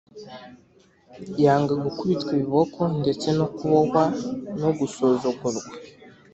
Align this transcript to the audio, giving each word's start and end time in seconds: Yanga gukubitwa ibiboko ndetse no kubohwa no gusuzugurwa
Yanga 1.43 1.73
gukubitwa 1.83 2.29
ibiboko 2.37 2.79
ndetse 3.01 3.27
no 3.39 3.45
kubohwa 3.55 4.03
no 4.61 4.69
gusuzugurwa 4.77 5.65